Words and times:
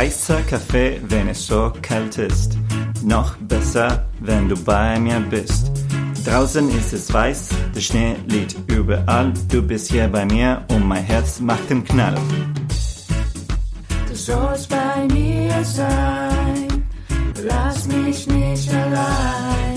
Heißer 0.00 0.40
Kaffee, 0.44 0.98
wenn 1.08 1.28
es 1.28 1.46
so 1.46 1.70
kalt 1.82 2.16
ist. 2.16 2.56
Noch 3.04 3.36
besser, 3.36 4.06
wenn 4.20 4.48
du 4.48 4.56
bei 4.56 4.98
mir 4.98 5.20
bist. 5.20 5.70
Draußen 6.24 6.70
ist 6.70 6.94
es 6.94 7.12
weiß, 7.12 7.50
der 7.74 7.80
Schnee 7.82 8.16
liegt 8.26 8.56
überall. 8.66 9.30
Du 9.50 9.60
bist 9.60 9.90
hier 9.90 10.08
bei 10.08 10.24
mir 10.24 10.64
und 10.70 10.88
mein 10.88 11.04
Herz 11.04 11.38
macht 11.40 11.68
den 11.68 11.84
Knall. 11.84 12.14
Du 14.08 14.14
sollst 14.14 14.70
bei 14.70 15.06
mir 15.12 15.62
sein, 15.64 16.82
lass 17.44 17.86
mich 17.86 18.26
nicht 18.26 18.72
allein. 18.72 19.69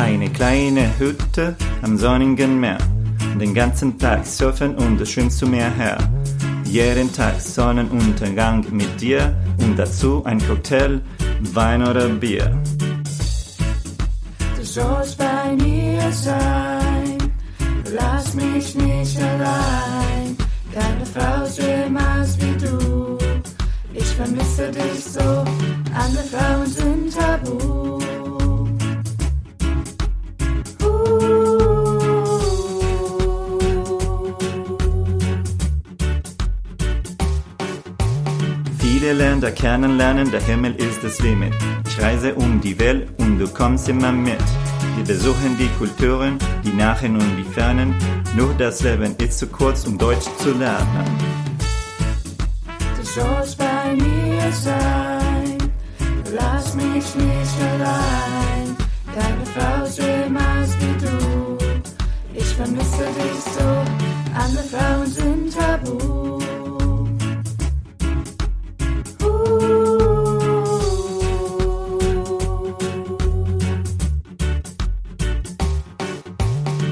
Eine 0.00 0.30
kleine 0.30 0.98
Hütte 0.98 1.54
am 1.82 1.98
sonnigen 1.98 2.58
Meer. 2.58 2.78
Den 3.38 3.52
ganzen 3.52 3.98
Tag 3.98 4.24
surfen 4.24 4.74
und 4.76 5.06
schwimmst 5.06 5.38
zu 5.38 5.46
mir 5.46 5.70
her. 5.70 5.98
Jeden 6.64 7.12
Tag 7.12 7.38
Sonnenuntergang 7.38 8.64
mit 8.70 8.98
dir 8.98 9.36
und 9.58 9.78
dazu 9.78 10.24
ein 10.24 10.38
Cocktail, 10.46 11.02
Wein 11.52 11.86
oder 11.86 12.08
Bier. 12.08 12.58
Du 14.56 14.64
sollst 14.64 15.18
bei 15.18 15.54
mir 15.56 16.10
sein, 16.12 17.18
lass 17.92 18.32
mich 18.32 18.74
nicht 18.76 19.18
allein. 19.18 20.34
Keine 20.72 21.04
Frau 21.04 21.44
jemals 21.62 22.38
wie 22.40 22.56
du. 22.64 23.18
Ich 23.92 24.06
vermisse 24.06 24.70
dich 24.70 25.04
so, 25.04 25.44
andere 25.92 26.24
Frauen 26.30 26.66
sind 26.66 27.14
tabu. 27.14 27.99
Viele 39.00 39.14
Länder 39.14 39.50
kennenlernen, 39.50 40.30
der 40.30 40.42
Himmel 40.42 40.74
ist 40.74 41.02
das 41.02 41.20
Limit. 41.20 41.54
Ich 41.88 41.98
reise 42.02 42.34
um 42.34 42.60
die 42.60 42.78
Welt 42.78 43.08
und 43.16 43.38
du 43.38 43.48
kommst 43.48 43.88
immer 43.88 44.12
mit. 44.12 44.42
Wir 44.94 45.04
besuchen 45.04 45.56
die 45.58 45.70
Kulturen, 45.78 46.38
die 46.62 46.74
Nachen 46.74 47.14
und 47.14 47.36
die 47.38 47.50
Fernen. 47.54 47.94
Nur 48.36 48.52
das 48.58 48.82
Leben 48.82 49.16
ist 49.16 49.38
zu 49.38 49.46
kurz, 49.46 49.86
um 49.86 49.96
Deutsch 49.96 50.26
zu 50.40 50.52
lernen. 50.52 51.06
Du 52.94 53.02
sollst 53.02 53.56
bei 53.56 53.94
mir 53.94 54.52
sein, 54.52 55.56
lass 56.34 56.74
mich 56.74 57.14
nicht 57.14 57.56
allein. 57.72 58.76
Keine 59.14 59.46
Frau 59.54 59.84
ist 59.86 59.98
jemals 59.98 60.76
wie 60.78 61.06
du. 61.06 61.58
Ich 62.34 62.54
vermisse 62.54 63.06
dich 63.16 63.40
so, 63.56 63.66
andere 64.38 64.64
Frauen 64.64 65.06
sind 65.06 65.54
tabu. 65.54 66.19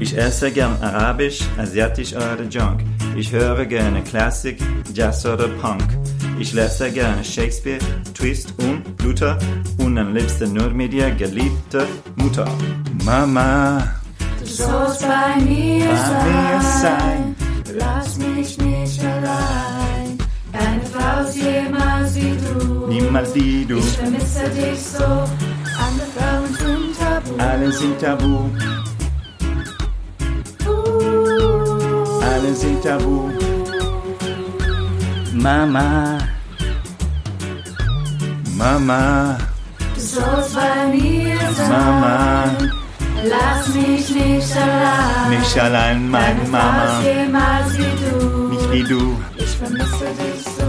Ich 0.00 0.16
esse 0.16 0.50
gern 0.50 0.76
Arabisch, 0.82 1.40
Asiatisch 1.58 2.14
oder 2.14 2.42
Junk. 2.50 2.80
Ich 3.16 3.30
höre 3.32 3.64
gerne 3.66 4.02
Klassik, 4.02 4.58
Jazz 4.94 5.26
oder 5.26 5.48
Punk. 5.60 5.82
Ich 6.38 6.52
lese 6.54 6.90
gerne 6.90 7.22
Shakespeare, 7.22 7.78
Twist 8.14 8.54
und 8.58 8.82
Luther 9.02 9.38
und 9.78 9.98
am 9.98 10.14
liebsten 10.14 10.54
nur 10.54 10.70
mit 10.70 10.92
dir 10.92 11.10
geliebte 11.10 11.86
Mutter. 12.16 12.46
Mama, 13.04 13.82
Du 14.40 14.46
sollst 14.46 15.02
bei 15.02 15.40
mir 15.42 15.84
bei 15.84 16.24
mir 16.24 16.60
sein, 16.62 16.82
sein. 16.82 17.76
lass 17.78 18.16
mich 18.16 18.56
nicht 18.58 19.00
allein. 19.04 20.18
Keine 20.52 20.80
Frau 20.92 21.22
ist 21.28 21.36
jemals 21.36 22.14
wie 22.16 22.36
du. 22.44 22.86
Niemals 22.88 23.34
wie 23.34 23.64
du, 23.66 23.78
Ich 23.78 23.84
vermisse 23.98 24.48
dich 24.50 24.80
so, 24.80 25.04
andere 25.04 26.08
Frauen 26.16 26.54
sind 26.58 26.98
tabu. 26.98 27.34
alle 27.38 27.70
sind 27.72 28.00
tabu, 28.00 28.48
alle 32.50 32.56
sind 32.56 32.82
tabu. 32.82 33.30
Mama, 35.32 36.18
Mama, 38.56 39.38
Du 39.94 40.00
sollst 40.00 40.54
bei 40.54 40.86
mir 40.96 41.38
sein, 41.56 41.70
Mama, 41.70 42.44
lass 43.24 43.68
mich 43.68 44.10
nicht 44.10 44.56
allein. 44.56 45.30
nicht 45.30 45.58
allein, 45.60 46.10
meine 46.10 46.42
Mama, 46.50 46.84
ist 46.84 47.06
jemals 47.06 47.78
wie 47.78 47.94
du. 48.04 48.48
nicht 48.48 48.72
wie 48.72 48.82
du. 48.84 49.16
Ich 49.36 49.56
vermisse 49.56 50.06
dich 50.20 50.44
so, 50.56 50.66